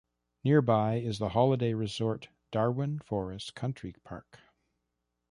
Nearby 0.43 0.95
is 0.95 1.19
the 1.19 1.29
holiday 1.29 1.75
resort 1.75 2.29
Darwin 2.49 2.97
Forest 2.97 3.53
Country 3.53 3.93
Park. 4.03 4.39